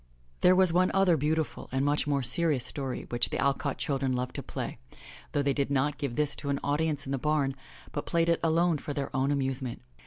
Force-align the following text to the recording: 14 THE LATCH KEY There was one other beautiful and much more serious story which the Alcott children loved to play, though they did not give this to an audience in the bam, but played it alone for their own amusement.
14 0.01 0.01
THE 0.01 0.17
LATCH 0.17 0.31
KEY 0.31 0.41
There 0.47 0.55
was 0.55 0.73
one 0.73 0.91
other 0.95 1.15
beautiful 1.15 1.69
and 1.71 1.85
much 1.85 2.07
more 2.07 2.23
serious 2.23 2.65
story 2.65 3.05
which 3.09 3.29
the 3.29 3.37
Alcott 3.37 3.77
children 3.77 4.13
loved 4.15 4.33
to 4.33 4.41
play, 4.41 4.79
though 5.33 5.43
they 5.43 5.53
did 5.53 5.69
not 5.69 5.99
give 5.99 6.15
this 6.15 6.35
to 6.37 6.49
an 6.49 6.59
audience 6.63 7.05
in 7.05 7.11
the 7.11 7.19
bam, 7.19 7.53
but 7.91 8.07
played 8.07 8.27
it 8.27 8.39
alone 8.41 8.79
for 8.79 8.95
their 8.95 9.15
own 9.15 9.29
amusement. 9.29 9.83